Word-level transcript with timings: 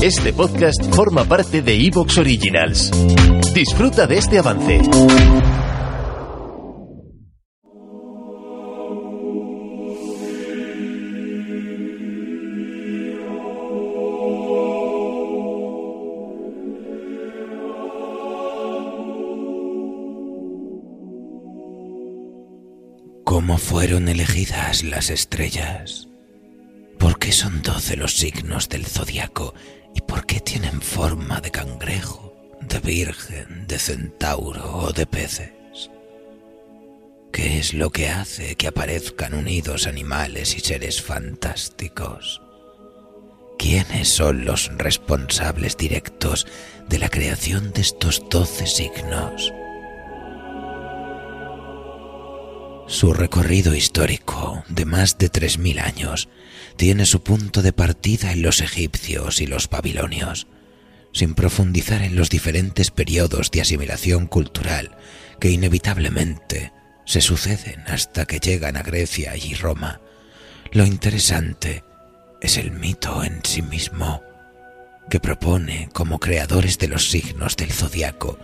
Este 0.00 0.32
podcast 0.32 0.80
forma 0.94 1.24
parte 1.24 1.60
de 1.60 1.74
Evox 1.74 2.18
Originals. 2.18 2.92
Disfruta 3.52 4.06
de 4.06 4.18
este 4.18 4.38
avance. 4.38 4.80
¿Cómo 23.24 23.58
fueron 23.58 24.08
elegidas 24.08 24.84
las 24.84 25.10
estrellas? 25.10 26.06
¿Por 27.00 27.18
qué 27.18 27.32
son 27.32 27.62
doce 27.62 27.96
los 27.96 28.14
signos 28.14 28.68
del 28.68 28.86
zodiaco 28.86 29.54
y 29.98 30.00
por 30.02 30.26
qué 30.26 30.38
tienen 30.40 30.80
forma 30.80 31.40
de 31.40 31.50
cangrejo, 31.50 32.32
de 32.60 32.78
virgen, 32.78 33.66
de 33.66 33.80
centauro 33.80 34.76
o 34.76 34.92
de 34.92 35.06
peces? 35.06 35.90
¿Qué 37.32 37.58
es 37.58 37.74
lo 37.74 37.90
que 37.90 38.08
hace 38.08 38.54
que 38.54 38.68
aparezcan 38.68 39.34
unidos 39.34 39.88
animales 39.88 40.56
y 40.56 40.60
seres 40.60 41.02
fantásticos? 41.02 42.40
¿Quiénes 43.58 44.08
son 44.08 44.44
los 44.44 44.70
responsables 44.78 45.76
directos 45.76 46.46
de 46.88 46.98
la 46.98 47.08
creación 47.08 47.72
de 47.72 47.80
estos 47.80 48.22
doce 48.30 48.66
signos? 48.68 49.52
Su 52.88 53.12
recorrido 53.12 53.74
histórico, 53.74 54.64
de 54.70 54.86
más 54.86 55.18
de 55.18 55.30
3.000 55.30 55.78
años, 55.78 56.30
tiene 56.76 57.04
su 57.04 57.22
punto 57.22 57.60
de 57.60 57.74
partida 57.74 58.32
en 58.32 58.40
los 58.40 58.62
egipcios 58.62 59.42
y 59.42 59.46
los 59.46 59.68
babilonios, 59.68 60.46
sin 61.12 61.34
profundizar 61.34 62.00
en 62.00 62.16
los 62.16 62.30
diferentes 62.30 62.90
periodos 62.90 63.50
de 63.50 63.60
asimilación 63.60 64.26
cultural 64.26 64.96
que 65.38 65.50
inevitablemente 65.50 66.72
se 67.04 67.20
suceden 67.20 67.82
hasta 67.88 68.24
que 68.24 68.40
llegan 68.40 68.78
a 68.78 68.82
Grecia 68.82 69.36
y 69.36 69.52
Roma. 69.52 70.00
Lo 70.72 70.86
interesante 70.86 71.84
es 72.40 72.56
el 72.56 72.70
mito 72.70 73.22
en 73.22 73.40
sí 73.44 73.60
mismo, 73.60 74.22
que 75.10 75.20
propone 75.20 75.90
como 75.92 76.18
creadores 76.18 76.78
de 76.78 76.88
los 76.88 77.10
signos 77.10 77.54
del 77.54 77.70
zodiaco 77.70 78.38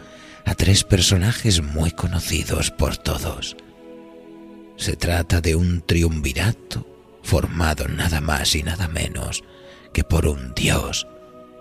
a 0.45 0.55
tres 0.55 0.84
personajes 0.84 1.62
muy 1.62 1.92
conocidos 1.92 2.70
por 2.70 2.98
todos, 2.98 3.56
se 4.77 4.97
trata 4.97 5.41
de 5.41 5.55
un 5.55 5.80
triunvirato 5.83 6.86
formado 7.22 7.89
nada 7.89 8.20
más 8.20 8.55
y 8.55 8.62
nada 8.62 8.89
menos 8.89 9.44
que 9.92 10.05
por 10.05 10.27
un 10.27 10.55
dios, 10.55 11.06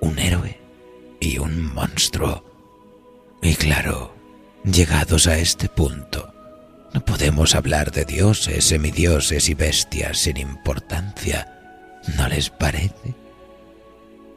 un 0.01 0.19
héroe 0.19 0.59
y 1.19 1.37
un 1.37 1.73
monstruo. 1.73 2.43
Y 3.41 3.55
claro, 3.55 4.13
llegados 4.63 5.27
a 5.27 5.37
este 5.37 5.69
punto, 5.69 6.33
no 6.93 7.03
podemos 7.03 7.55
hablar 7.55 7.91
de 7.91 8.05
dioses, 8.05 8.65
semidioses 8.65 9.49
y 9.49 9.53
bestias 9.53 10.19
sin 10.19 10.37
importancia. 10.37 12.01
¿No 12.17 12.27
les 12.27 12.49
parece? 12.49 13.15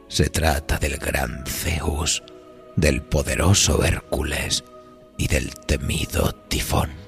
Se 0.07 0.29
trata 0.29 0.77
del 0.77 0.97
gran 0.97 1.43
Zeus, 1.45 2.23
del 2.75 3.01
poderoso 3.01 3.83
Hércules 3.83 4.63
y 5.17 5.27
del 5.27 5.53
temido 5.55 6.33
Tifón. 6.47 7.06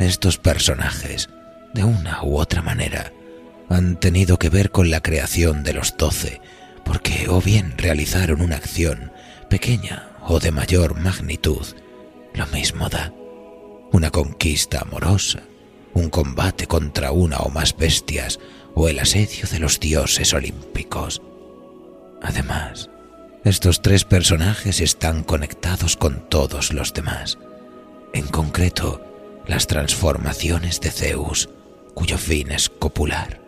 Estos 0.00 0.38
personajes, 0.38 1.28
de 1.74 1.84
una 1.84 2.24
u 2.24 2.38
otra 2.38 2.62
manera, 2.62 3.12
han 3.68 4.00
tenido 4.00 4.38
que 4.38 4.48
ver 4.48 4.70
con 4.70 4.90
la 4.90 5.02
creación 5.02 5.62
de 5.62 5.74
los 5.74 5.94
doce, 5.98 6.40
porque 6.86 7.28
o 7.28 7.42
bien 7.42 7.74
realizaron 7.76 8.40
una 8.40 8.56
acción 8.56 9.12
pequeña 9.50 10.08
o 10.26 10.40
de 10.40 10.52
mayor 10.52 10.98
magnitud, 10.98 11.66
lo 12.32 12.46
mismo 12.46 12.88
da. 12.88 13.12
Una 13.92 14.10
conquista 14.10 14.80
amorosa, 14.80 15.40
un 15.92 16.08
combate 16.08 16.66
contra 16.66 17.12
una 17.12 17.36
o 17.40 17.50
más 17.50 17.76
bestias 17.76 18.40
o 18.74 18.88
el 18.88 19.00
asedio 19.00 19.46
de 19.52 19.58
los 19.58 19.80
dioses 19.80 20.32
olímpicos. 20.32 21.20
Además, 22.22 22.88
estos 23.44 23.82
tres 23.82 24.06
personajes 24.06 24.80
están 24.80 25.24
conectados 25.24 25.98
con 25.98 26.26
todos 26.30 26.72
los 26.72 26.94
demás. 26.94 27.36
En 28.14 28.26
concreto, 28.28 29.09
las 29.50 29.66
transformaciones 29.66 30.80
de 30.80 30.92
Zeus, 30.92 31.48
cuyo 31.94 32.18
fin 32.18 32.52
es 32.52 32.68
copular, 32.68 33.40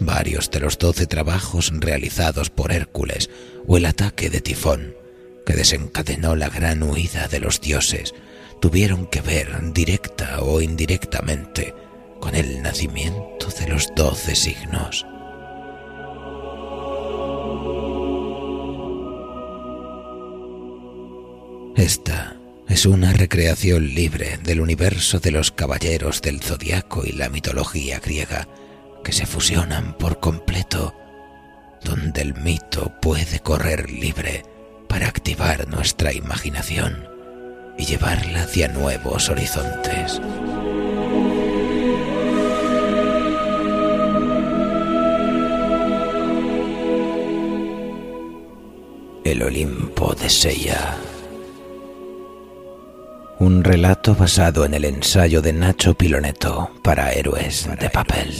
varios 0.00 0.50
de 0.50 0.58
los 0.58 0.78
doce 0.78 1.06
trabajos 1.06 1.70
realizados 1.72 2.50
por 2.50 2.72
Hércules 2.72 3.30
o 3.68 3.76
el 3.76 3.86
ataque 3.86 4.30
de 4.30 4.40
Tifón, 4.40 4.96
que 5.46 5.52
desencadenó 5.52 6.34
la 6.34 6.48
gran 6.48 6.82
huida 6.82 7.28
de 7.28 7.38
los 7.38 7.60
dioses, 7.60 8.16
tuvieron 8.60 9.06
que 9.06 9.20
ver 9.20 9.72
directa 9.72 10.40
o 10.42 10.60
indirectamente 10.60 11.72
con 12.18 12.34
el 12.34 12.60
nacimiento 12.60 13.46
de 13.60 13.68
los 13.68 13.94
doce 13.94 14.34
signos. 14.34 15.06
Esta 21.76 22.37
es 22.68 22.84
una 22.84 23.12
recreación 23.14 23.94
libre 23.94 24.38
del 24.42 24.60
universo 24.60 25.20
de 25.20 25.30
los 25.30 25.50
caballeros 25.50 26.20
del 26.20 26.40
zodiaco 26.40 27.02
y 27.04 27.12
la 27.12 27.30
mitología 27.30 27.98
griega 27.98 28.46
que 29.02 29.12
se 29.12 29.24
fusionan 29.24 29.96
por 29.96 30.20
completo, 30.20 30.94
donde 31.82 32.20
el 32.20 32.34
mito 32.34 32.92
puede 33.00 33.40
correr 33.40 33.90
libre 33.90 34.42
para 34.86 35.08
activar 35.08 35.66
nuestra 35.68 36.12
imaginación 36.12 37.08
y 37.78 37.86
llevarla 37.86 38.42
hacia 38.42 38.68
nuevos 38.68 39.30
horizontes. 39.30 40.20
El 49.24 49.42
Olimpo 49.42 50.14
de 50.14 50.28
Seiya 50.28 50.96
un 53.40 53.62
relato 53.62 54.14
basado 54.14 54.64
en 54.64 54.74
el 54.74 54.84
ensayo 54.84 55.40
de 55.40 55.52
Nacho 55.52 55.94
Piloneto 55.94 56.70
para 56.82 57.12
héroes 57.12 57.68
de 57.78 57.90
papel. 57.90 58.34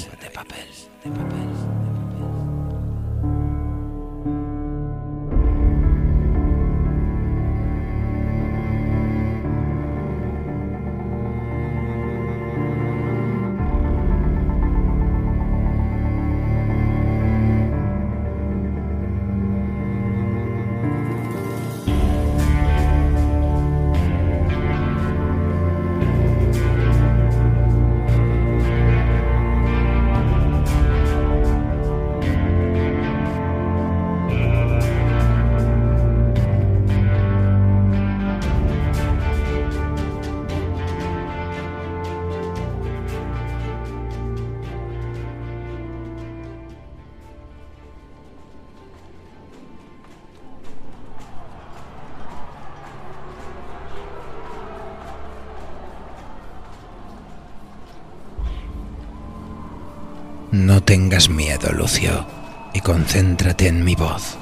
No 60.59 60.83
tengas 60.83 61.29
miedo, 61.29 61.71
Lucio, 61.71 62.27
y 62.75 62.81
concéntrate 62.81 63.69
en 63.69 63.85
mi 63.85 63.95
voz. 63.95 64.37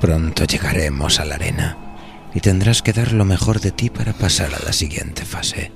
Pronto 0.00 0.44
llegaremos 0.44 1.20
a 1.20 1.26
la 1.26 1.34
arena 1.34 1.76
y 2.32 2.40
tendrás 2.40 2.80
que 2.80 2.94
dar 2.94 3.12
lo 3.12 3.26
mejor 3.26 3.60
de 3.60 3.72
ti 3.72 3.90
para 3.90 4.14
pasar 4.14 4.54
a 4.54 4.64
la 4.64 4.72
siguiente 4.72 5.26
fase. 5.26 5.70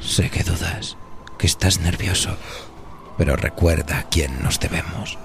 Sé 0.00 0.30
que 0.30 0.44
dudas, 0.44 0.96
que 1.38 1.46
estás 1.46 1.80
nervioso, 1.80 2.38
pero 3.18 3.36
recuerda 3.36 3.98
a 3.98 4.08
quién 4.08 4.42
nos 4.42 4.58
debemos. 4.58 5.18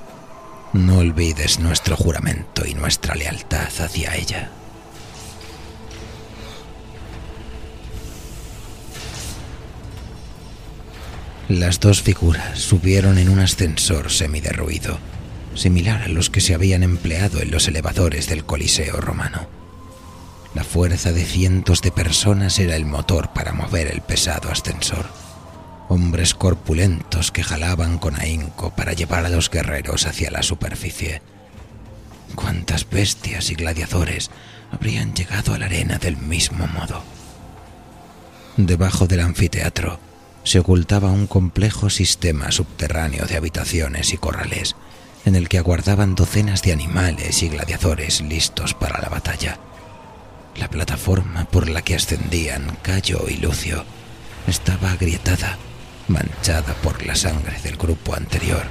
No 0.74 0.98
olvides 0.98 1.60
nuestro 1.60 1.96
juramento 1.96 2.66
y 2.66 2.74
nuestra 2.74 3.16
lealtad 3.16 3.70
hacia 3.80 4.16
ella. 4.16 4.52
Las 11.50 11.80
dos 11.80 12.02
figuras 12.02 12.60
subieron 12.60 13.18
en 13.18 13.30
un 13.30 13.40
ascensor 13.40 14.12
semiderruido, 14.12 15.00
similar 15.56 16.02
a 16.02 16.08
los 16.10 16.30
que 16.30 16.42
se 16.42 16.54
habían 16.54 16.84
empleado 16.84 17.40
en 17.42 17.52
los 17.52 17.70
elevadores 17.70 18.28
del 18.28 18.44
Coliseo 18.44 19.00
romano. 19.00 19.48
La 20.54 20.66
fuerza 20.66 21.14
de 21.14 21.24
cientos 21.24 21.82
de 21.82 21.92
personas 21.92 22.60
era 22.60 22.76
el 22.76 22.86
motor 22.86 23.30
para 23.30 23.54
mover 23.54 23.88
el 23.88 24.02
pesado 24.02 24.52
ascensor. 24.52 25.06
Hombres 25.88 26.34
corpulentos 26.34 27.32
que 27.32 27.46
jalaban 27.46 27.98
con 27.98 28.20
ahínco 28.20 28.76
para 28.76 28.92
llevar 28.92 29.26
a 29.26 29.30
los 29.30 29.50
guerreros 29.50 30.06
hacia 30.06 30.30
la 30.30 30.44
superficie. 30.44 31.22
Cuántas 32.36 32.90
bestias 32.90 33.52
y 33.52 33.56
gladiadores 33.56 34.32
habrían 34.70 35.14
llegado 35.14 35.54
a 35.54 35.58
la 35.58 35.68
arena 35.68 35.98
del 35.98 36.18
mismo 36.18 36.68
modo. 36.68 37.04
Debajo 38.58 39.08
del 39.08 39.22
anfiteatro 39.22 40.07
se 40.48 40.60
ocultaba 40.60 41.12
un 41.12 41.28
complejo 41.28 41.90
sistema 41.90 42.52
subterráneo 42.52 43.26
de 43.26 43.36
habitaciones 43.36 44.14
y 44.14 44.18
corrales, 44.18 44.78
en 45.26 45.36
el 45.36 45.50
que 45.50 45.58
aguardaban 45.58 46.16
docenas 46.16 46.62
de 46.62 46.72
animales 46.72 47.44
y 47.44 47.50
gladiadores 47.50 48.22
listos 48.22 48.74
para 48.74 49.02
la 49.02 49.10
batalla. 49.10 49.60
La 50.56 50.70
plataforma 50.70 51.44
por 51.44 51.68
la 51.68 51.82
que 51.82 51.96
ascendían 51.96 52.78
Cayo 52.82 53.26
y 53.28 53.36
Lucio 53.36 53.84
estaba 54.48 54.94
agrietada, 54.94 55.58
manchada 56.08 56.74
por 56.76 57.06
la 57.06 57.16
sangre 57.16 57.60
del 57.62 57.76
grupo 57.76 58.16
anterior, 58.16 58.64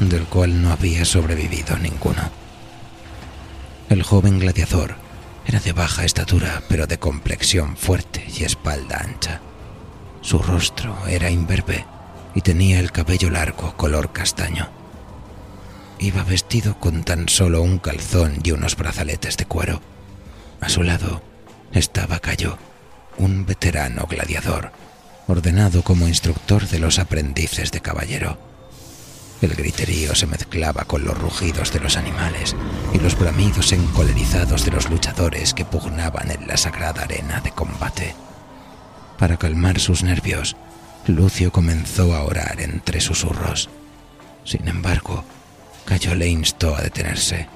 del 0.00 0.24
cual 0.24 0.62
no 0.62 0.72
había 0.72 1.04
sobrevivido 1.04 1.76
ninguno. 1.76 2.30
El 3.90 4.04
joven 4.04 4.38
gladiador 4.38 4.94
era 5.44 5.60
de 5.60 5.74
baja 5.74 6.06
estatura, 6.06 6.62
pero 6.66 6.86
de 6.86 6.98
complexión 6.98 7.76
fuerte 7.76 8.26
y 8.38 8.44
espalda 8.44 9.02
ancha. 9.04 9.42
Su 10.22 10.38
rostro 10.38 11.06
era 11.06 11.30
imberbe 11.30 11.86
y 12.34 12.42
tenía 12.42 12.78
el 12.78 12.92
cabello 12.92 13.30
largo 13.30 13.76
color 13.76 14.12
castaño. 14.12 14.68
Iba 15.98 16.22
vestido 16.24 16.78
con 16.78 17.04
tan 17.04 17.28
solo 17.28 17.62
un 17.62 17.78
calzón 17.78 18.38
y 18.42 18.52
unos 18.52 18.76
brazaletes 18.76 19.36
de 19.36 19.46
cuero. 19.46 19.80
A 20.60 20.68
su 20.68 20.82
lado 20.82 21.22
estaba 21.72 22.20
Cayo, 22.20 22.58
un 23.18 23.46
veterano 23.46 24.06
gladiador, 24.08 24.72
ordenado 25.26 25.82
como 25.82 26.08
instructor 26.08 26.66
de 26.68 26.78
los 26.78 26.98
aprendices 26.98 27.70
de 27.70 27.80
caballero. 27.80 28.38
El 29.40 29.54
griterío 29.54 30.14
se 30.14 30.26
mezclaba 30.26 30.84
con 30.84 31.04
los 31.04 31.18
rugidos 31.18 31.72
de 31.72 31.80
los 31.80 31.96
animales 31.96 32.54
y 32.92 32.98
los 32.98 33.18
bramidos 33.18 33.72
encolerizados 33.72 34.66
de 34.66 34.70
los 34.70 34.90
luchadores 34.90 35.54
que 35.54 35.64
pugnaban 35.64 36.30
en 36.30 36.46
la 36.46 36.58
sagrada 36.58 37.02
arena 37.02 37.40
de 37.40 37.50
combate. 37.52 38.14
Para 39.20 39.36
calmar 39.36 39.78
sus 39.78 40.02
nervios, 40.02 40.56
Lucio 41.06 41.52
comenzó 41.52 42.14
a 42.14 42.24
orar 42.24 42.58
entre 42.62 43.02
susurros. 43.02 43.68
Sin 44.46 44.66
embargo, 44.66 45.26
Cayo 45.84 46.14
le 46.14 46.28
instó 46.28 46.74
a 46.74 46.80
detenerse, 46.80 47.46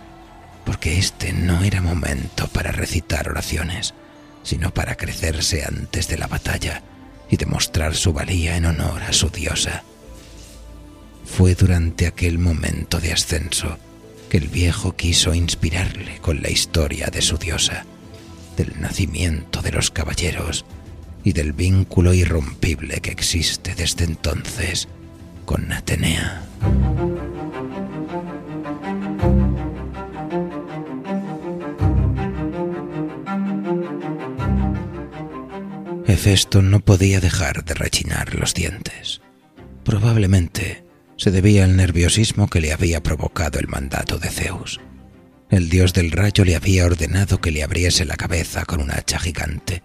porque 0.67 0.99
este 0.99 1.33
no 1.33 1.65
era 1.65 1.81
momento 1.81 2.49
para 2.49 2.71
recitar 2.71 3.31
oraciones, 3.31 3.95
sino 4.43 4.75
para 4.75 4.97
crecerse 4.97 5.65
antes 5.65 6.07
de 6.07 6.19
la 6.19 6.27
batalla 6.27 6.83
y 7.31 7.39
demostrar 7.39 7.95
su 7.95 8.13
valía 8.13 8.59
en 8.59 8.67
honor 8.67 9.03
a 9.03 9.15
su 9.15 9.31
diosa. 9.31 9.85
Fue 11.25 11.55
durante 11.55 12.07
aquel 12.07 12.39
momento 12.39 13.01
de 13.01 13.15
ascenso 13.15 13.79
que 14.29 14.37
el 14.37 14.49
viejo 14.49 14.97
quiso 14.97 15.33
inspirarle 15.33 16.19
con 16.21 16.43
la 16.43 16.51
historia 16.51 17.07
de 17.07 17.23
su 17.23 17.39
diosa, 17.39 17.87
del 18.59 18.79
nacimiento 18.83 19.63
de 19.63 19.73
los 19.73 19.91
caballeros 19.91 20.67
y 21.25 21.33
del 21.33 21.55
vínculo 21.55 22.13
irrompible 22.13 23.01
que 23.01 23.11
existe 23.11 23.75
desde 23.75 24.05
entonces 24.05 24.89
con 25.47 25.73
Atenea. 25.73 26.43
Hefesto 36.07 36.63
no 36.63 36.81
podía 36.81 37.21
dejar 37.21 37.65
de 37.65 37.75
rechinar 37.75 38.35
los 38.35 38.55
dientes. 38.55 39.23
Probablemente 39.85 40.85
se 41.17 41.31
debía 41.31 41.65
al 41.65 41.77
nerviosismo 41.77 42.49
que 42.49 42.61
le 42.61 42.73
había 42.73 43.03
provocado 43.03 43.59
el 43.59 43.69
mandato 43.69 44.19
de 44.19 44.29
Zeus. 44.29 44.81
El 45.51 45.69
dios 45.71 45.93
del 45.95 46.11
rayo 46.11 46.45
le 46.45 46.57
había 46.57 46.85
ordenado 46.85 47.41
que 47.41 47.51
le 47.51 47.63
abriese 47.63 48.05
la 48.05 48.17
cabeza 48.17 48.65
con 48.65 48.81
un 48.81 48.91
hacha 48.91 49.19
gigante 49.19 49.83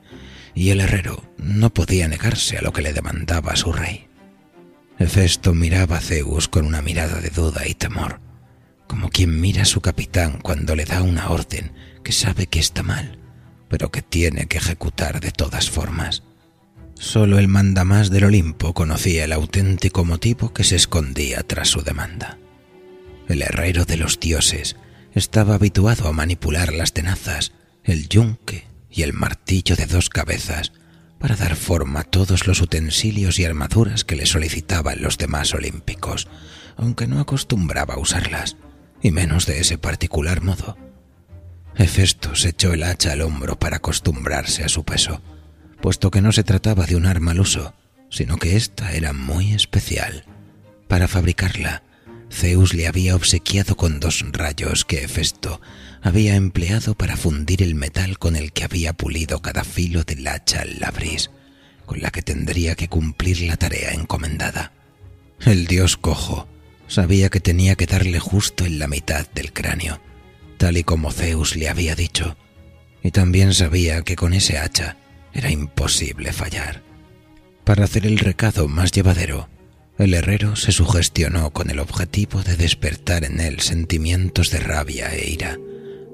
y 0.53 0.69
el 0.71 0.81
herrero 0.81 1.23
no 1.37 1.73
podía 1.73 2.07
negarse 2.07 2.57
a 2.57 2.61
lo 2.61 2.73
que 2.73 2.81
le 2.81 2.93
demandaba 2.93 3.55
su 3.55 3.71
rey. 3.71 4.07
Hefesto 4.97 5.53
miraba 5.53 5.97
a 5.97 6.01
Zeus 6.01 6.47
con 6.47 6.65
una 6.65 6.81
mirada 6.81 7.21
de 7.21 7.29
duda 7.29 7.67
y 7.67 7.73
temor, 7.73 8.19
como 8.87 9.09
quien 9.09 9.39
mira 9.39 9.61
a 9.61 9.65
su 9.65 9.81
capitán 9.81 10.39
cuando 10.41 10.75
le 10.75 10.85
da 10.85 11.01
una 11.01 11.29
orden 11.29 11.71
que 12.03 12.11
sabe 12.11 12.47
que 12.47 12.59
está 12.59 12.83
mal, 12.83 13.17
pero 13.69 13.91
que 13.91 14.01
tiene 14.01 14.47
que 14.47 14.57
ejecutar 14.57 15.21
de 15.21 15.31
todas 15.31 15.69
formas. 15.69 16.23
Solo 16.95 17.39
el 17.39 17.47
mandamás 17.47 18.09
del 18.09 18.25
Olimpo 18.25 18.73
conocía 18.73 19.23
el 19.23 19.31
auténtico 19.31 20.03
motivo 20.03 20.53
que 20.53 20.65
se 20.65 20.75
escondía 20.75 21.43
tras 21.43 21.69
su 21.69 21.81
demanda. 21.81 22.37
El 23.29 23.41
herrero 23.41 23.85
de 23.85 23.95
los 23.95 24.19
dioses 24.19 24.75
estaba 25.13 25.55
habituado 25.55 26.09
a 26.09 26.11
manipular 26.11 26.73
las 26.73 26.91
tenazas, 26.91 27.53
el 27.85 28.09
yunque 28.09 28.68
y 28.89 29.03
el 29.03 29.13
martillo 29.13 29.75
de 29.75 29.85
dos 29.85 30.09
cabezas 30.09 30.71
para 31.19 31.35
dar 31.35 31.55
forma 31.55 32.01
a 32.01 32.03
todos 32.03 32.47
los 32.47 32.61
utensilios 32.61 33.39
y 33.39 33.45
armaduras 33.45 34.05
que 34.05 34.15
le 34.15 34.25
solicitaban 34.25 35.01
los 35.01 35.17
demás 35.17 35.53
olímpicos, 35.53 36.27
aunque 36.77 37.07
no 37.07 37.19
acostumbraba 37.19 37.95
a 37.95 37.99
usarlas, 37.99 38.55
y 39.01 39.11
menos 39.11 39.45
de 39.45 39.59
ese 39.59 39.77
particular 39.77 40.41
modo. 40.41 40.77
Hefesto 41.75 42.35
se 42.35 42.49
echó 42.49 42.73
el 42.73 42.83
hacha 42.83 43.11
al 43.11 43.21
hombro 43.21 43.59
para 43.59 43.77
acostumbrarse 43.77 44.63
a 44.63 44.69
su 44.69 44.83
peso, 44.83 45.21
puesto 45.81 46.09
que 46.09 46.21
no 46.21 46.31
se 46.31 46.43
trataba 46.43 46.85
de 46.85 46.95
un 46.95 47.05
arma 47.05 47.31
al 47.31 47.41
uso, 47.41 47.73
sino 48.09 48.37
que 48.37 48.55
ésta 48.55 48.93
era 48.93 49.13
muy 49.13 49.53
especial. 49.53 50.25
Para 50.87 51.07
fabricarla, 51.07 51.83
Zeus 52.31 52.73
le 52.73 52.87
había 52.87 53.15
obsequiado 53.15 53.75
con 53.75 53.99
dos 53.99 54.23
rayos 54.31 54.85
que 54.85 55.03
Hefesto 55.03 55.61
había 56.01 56.35
empleado 56.35 56.95
para 56.95 57.17
fundir 57.17 57.61
el 57.61 57.75
metal 57.75 58.17
con 58.17 58.35
el 58.35 58.51
que 58.51 58.63
había 58.63 58.93
pulido 58.93 59.41
cada 59.41 59.63
filo 59.63 60.03
del 60.03 60.27
hacha 60.27 60.61
al 60.61 60.79
labris, 60.79 61.31
con 61.85 62.01
la 62.01 62.11
que 62.11 62.21
tendría 62.21 62.75
que 62.75 62.87
cumplir 62.87 63.41
la 63.41 63.57
tarea 63.57 63.91
encomendada. 63.91 64.71
El 65.41 65.67
dios 65.67 65.97
cojo 65.97 66.47
sabía 66.87 67.29
que 67.29 67.39
tenía 67.39 67.75
que 67.75 67.85
darle 67.85 68.19
justo 68.19 68.65
en 68.65 68.79
la 68.79 68.87
mitad 68.87 69.27
del 69.31 69.53
cráneo, 69.53 70.01
tal 70.57 70.77
y 70.77 70.83
como 70.83 71.11
Zeus 71.11 71.55
le 71.55 71.69
había 71.69 71.95
dicho, 71.95 72.37
y 73.03 73.11
también 73.11 73.53
sabía 73.53 74.01
que 74.01 74.15
con 74.15 74.33
ese 74.33 74.57
hacha 74.57 74.97
era 75.33 75.51
imposible 75.51 76.33
fallar. 76.33 76.83
Para 77.63 77.83
hacer 77.83 78.05
el 78.05 78.17
recado 78.17 78.67
más 78.67 78.91
llevadero, 78.91 79.47
el 79.97 80.13
herrero 80.13 80.55
se 80.55 80.71
sugestionó 80.71 81.51
con 81.51 81.69
el 81.69 81.79
objetivo 81.79 82.41
de 82.41 82.55
despertar 82.55 83.25
en 83.25 83.39
él 83.39 83.59
sentimientos 83.59 84.49
de 84.49 84.59
rabia 84.59 85.13
e 85.13 85.29
ira, 85.29 85.57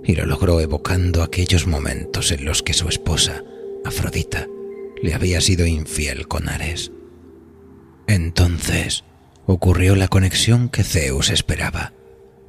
y 0.06 0.16
lo 0.16 0.26
logró 0.26 0.60
evocando 0.62 1.24
aquellos 1.24 1.68
momentos 1.68 2.32
en 2.32 2.46
los 2.46 2.64
que 2.64 2.74
su 2.74 2.88
esposa, 2.88 3.44
Afrodita, 3.84 4.48
le 5.02 5.14
había 5.14 5.42
sido 5.42 5.66
infiel 5.66 6.28
con 6.28 6.48
Ares. 6.50 6.92
Entonces 8.08 9.04
ocurrió 9.46 9.96
la 9.96 10.08
conexión 10.08 10.70
que 10.70 10.84
Zeus 10.84 11.30
esperaba, 11.30 11.94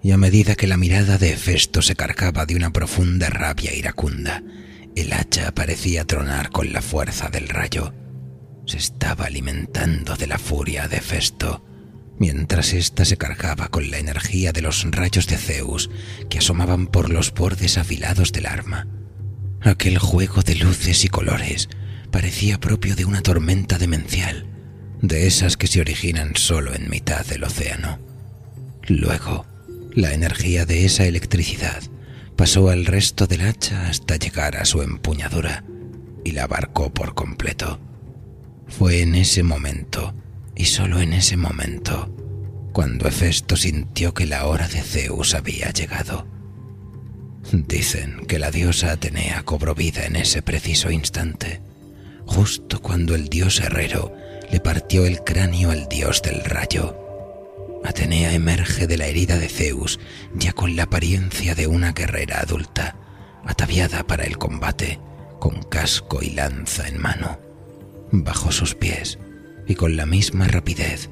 y 0.03 0.13
a 0.13 0.17
medida 0.17 0.55
que 0.55 0.67
la 0.67 0.77
mirada 0.77 1.19
de 1.19 1.33
Hefesto 1.33 1.83
se 1.83 1.97
cargaba 1.97 2.47
de 2.47 2.57
una 2.57 2.73
profunda 2.73 3.29
rabia 3.31 3.75
iracunda, 3.75 4.43
el 4.95 5.13
hacha 5.13 5.53
parecía 5.53 6.05
tronar 6.05 6.51
con 6.51 6.73
la 6.73 6.83
fuerza 6.83 7.29
del 7.29 7.49
rayo 7.49 7.93
se 8.67 8.79
estaba 8.79 9.27
alimentando 9.27 10.17
de 10.17 10.27
la 10.27 10.39
furia 10.39 10.89
de 10.89 11.01
Festo, 11.01 11.65
mientras 12.19 12.73
ésta 12.73 13.05
se 13.05 13.17
cargaba 13.17 13.69
con 13.69 13.91
la 13.91 13.99
energía 13.99 14.53
de 14.53 14.63
los 14.63 14.85
rayos 14.91 15.27
de 15.27 15.37
Zeus 15.37 15.91
que 16.29 16.39
asomaban 16.39 16.87
por 16.87 17.11
los 17.11 17.33
bordes 17.33 17.79
afilados 17.79 18.33
del 18.33 18.47
arma. 18.47 18.87
Aquel 19.61 19.99
juego 19.99 20.43
de 20.43 20.55
luces 20.55 21.05
y 21.05 21.09
colores 21.09 21.69
parecía 22.11 22.59
propio 22.59 22.97
de 22.97 23.05
una 23.05 23.21
tormenta 23.21 23.79
demencial, 23.79 24.47
de 25.03 25.27
esas 25.27 25.57
que 25.57 25.67
se 25.67 25.81
originan 25.81 26.37
solo 26.37 26.75
en 26.75 26.89
mitad 26.89 27.27
del 27.27 27.45
océano. 27.45 27.99
Luego, 28.87 29.47
la 29.93 30.13
energía 30.13 30.67
de 30.67 30.85
esa 30.85 31.07
electricidad 31.07 31.83
pasó 32.37 32.71
al 32.71 32.87
resto 32.87 33.27
del 33.27 33.43
hacha 33.43 33.89
hasta 33.89 34.17
llegar 34.17 34.57
a 34.57 34.65
su 34.65 34.83
empuñadura 34.83 35.65
y 36.25 36.33
la 36.33 36.45
abarcó 36.45 36.93
por 36.93 37.15
completo. 37.15 37.81
Fue 38.69 39.01
en 39.01 39.15
ese 39.15 39.43
momento, 39.43 40.15
y 40.57 40.65
solo 40.65 41.01
en 41.01 41.13
ese 41.13 41.37
momento, 41.37 42.11
cuando 42.73 43.07
Hefesto 43.07 43.57
sintió 43.57 44.15
que 44.15 44.27
la 44.27 44.47
hora 44.47 44.67
de 44.69 44.81
Zeus 44.81 45.35
había 45.35 45.71
llegado. 45.71 46.27
Dicen 47.53 48.27
que 48.27 48.39
la 48.39 48.51
diosa 48.51 48.91
Atenea 48.91 49.43
cobró 49.45 49.75
vida 49.75 50.05
en 50.07 50.17
ese 50.17 50.43
preciso 50.43 50.91
instante, 50.91 51.61
justo 52.27 52.83
cuando 52.83 53.15
el 53.15 53.29
dios 53.29 53.61
herrero 53.61 54.13
le 54.51 54.61
partió 54.61 55.07
el 55.07 55.23
cráneo 55.23 55.71
al 55.71 55.89
dios 55.89 56.23
del 56.23 56.43
rayo. 56.45 56.97
Atenea 57.85 58.33
emerge 58.33 58.87
de 58.87 58.97
la 58.97 59.07
herida 59.07 59.39
de 59.39 59.49
Zeus 59.49 60.01
ya 60.35 60.53
con 60.53 60.75
la 60.75 60.85
apariencia 60.85 61.55
de 61.55 61.67
una 61.67 61.93
guerrera 61.93 62.41
adulta, 62.41 62.97
ataviada 63.45 64.07
para 64.07 64.25
el 64.25 64.39
combate, 64.39 64.99
con 65.39 65.63
casco 65.63 66.23
y 66.23 66.31
lanza 66.31 66.89
en 66.89 67.01
mano. 67.01 67.39
Bajo 68.11 68.51
sus 68.51 68.75
pies, 68.75 69.19
y 69.67 69.75
con 69.75 69.97
la 69.97 70.07
misma 70.07 70.49
rapidez, 70.49 71.11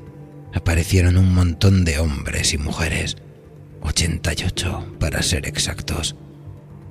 aparecieron 0.53 1.17
un 1.17 1.35
montón 1.35 1.85
de 1.85 1.99
hombres 1.99 2.55
y 2.55 2.59
mujeres, 2.59 3.17
88 3.83 4.97
para 4.99 5.23
ser 5.23 5.47
exactos. 5.47 6.17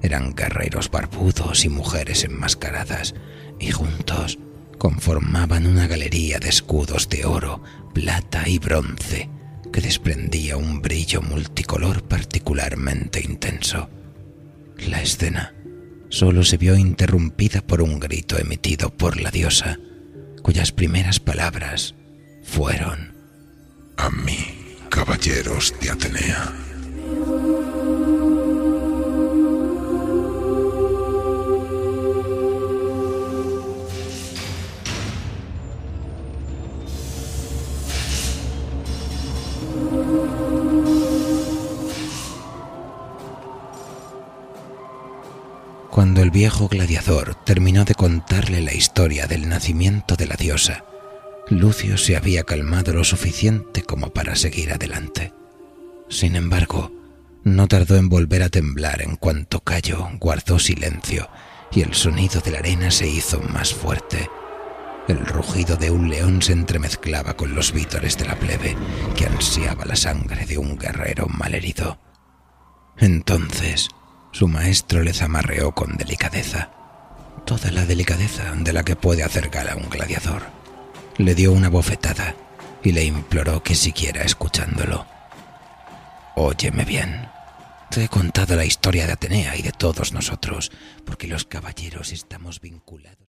Eran 0.01 0.35
guerreros 0.35 0.91
barbudos 0.91 1.65
y 1.65 1.69
mujeres 1.69 2.23
enmascaradas, 2.23 3.15
y 3.59 3.71
juntos 3.71 4.39
conformaban 4.77 5.65
una 5.65 5.87
galería 5.87 6.39
de 6.39 6.49
escudos 6.49 7.07
de 7.07 7.25
oro, 7.25 7.63
plata 7.93 8.47
y 8.47 8.59
bronce 8.59 9.29
que 9.71 9.81
desprendía 9.81 10.55
un 10.57 10.81
brillo 10.81 11.21
multicolor 11.21 12.03
particularmente 12.03 13.21
intenso. 13.21 13.89
La 14.77 15.01
escena 15.01 15.55
solo 16.09 16.43
se 16.43 16.57
vio 16.57 16.75
interrumpida 16.75 17.61
por 17.61 17.81
un 17.81 17.99
grito 17.99 18.37
emitido 18.37 18.95
por 18.95 19.19
la 19.19 19.31
diosa, 19.31 19.79
cuyas 20.43 20.71
primeras 20.71 21.19
palabras 21.19 21.95
fueron 22.43 23.13
A 23.97 24.09
mí, 24.09 24.77
caballeros 24.89 25.73
de 25.81 25.89
Atenea. 25.89 26.72
Viejo 46.33 46.67
gladiador 46.67 47.35
terminó 47.45 47.85
de 47.85 47.93
contarle 47.93 48.59
la 48.61 48.73
historia 48.73 49.27
del 49.27 49.47
nacimiento 49.47 50.15
de 50.15 50.25
la 50.25 50.35
diosa, 50.35 50.83
Lucio 51.47 51.95
se 51.95 52.17
había 52.17 52.43
calmado 52.43 52.91
lo 52.91 53.03
suficiente 53.03 53.83
como 53.83 54.09
para 54.09 54.35
seguir 54.35 54.73
adelante. 54.73 55.31
Sin 56.09 56.35
embargo, 56.35 56.91
no 57.43 57.67
tardó 57.67 57.97
en 57.97 58.09
volver 58.09 58.41
a 58.41 58.49
temblar 58.49 59.03
en 59.03 59.15
cuanto 59.15 59.59
Cayo 59.59 60.09
guardó 60.19 60.57
silencio 60.57 61.29
y 61.71 61.81
el 61.81 61.93
sonido 61.93 62.41
de 62.41 62.51
la 62.51 62.59
arena 62.59 62.89
se 62.89 63.07
hizo 63.07 63.39
más 63.39 63.71
fuerte. 63.71 64.27
El 65.07 65.23
rugido 65.25 65.75
de 65.75 65.91
un 65.91 66.09
león 66.09 66.41
se 66.41 66.53
entremezclaba 66.53 67.35
con 67.35 67.53
los 67.53 67.73
vítores 67.73 68.17
de 68.17 68.25
la 68.25 68.35
plebe 68.35 68.75
que 69.15 69.27
ansiaba 69.27 69.85
la 69.85 69.95
sangre 69.95 70.47
de 70.47 70.57
un 70.57 70.79
guerrero 70.79 71.27
malherido. 71.27 71.99
Entonces, 72.97 73.89
su 74.33 74.47
maestro 74.47 75.03
le 75.03 75.13
zamarreó 75.13 75.73
con 75.73 75.95
delicadeza, 75.95 76.71
toda 77.45 77.71
la 77.71 77.85
delicadeza 77.85 78.51
de 78.55 78.73
la 78.73 78.83
que 78.83 78.95
puede 78.95 79.23
hacer 79.23 79.49
gala 79.49 79.75
un 79.75 79.89
gladiador. 79.89 80.41
Le 81.17 81.35
dio 81.35 81.53
una 81.53 81.69
bofetada 81.69 82.35
y 82.83 82.91
le 82.93 83.05
imploró 83.05 83.61
que 83.61 83.75
siguiera 83.75 84.23
escuchándolo. 84.23 85.05
Óyeme 86.35 86.83
bien. 86.83 87.29
Te 87.91 88.05
he 88.05 88.09
contado 88.09 88.55
la 88.55 88.65
historia 88.65 89.05
de 89.05 89.13
Atenea 89.13 89.55
y 89.55 89.61
de 89.61 89.71
todos 89.71 90.13
nosotros, 90.13 90.71
porque 91.05 91.27
los 91.27 91.45
caballeros 91.45 92.11
estamos 92.11 92.59
vinculados. 92.59 93.32